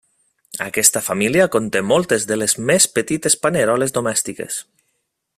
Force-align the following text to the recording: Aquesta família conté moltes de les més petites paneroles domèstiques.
Aquesta 0.67 1.01
família 1.07 1.45
conté 1.55 1.83
moltes 1.89 2.25
de 2.31 2.37
les 2.43 2.57
més 2.69 2.87
petites 2.95 3.37
paneroles 3.43 3.95
domèstiques. 3.99 4.57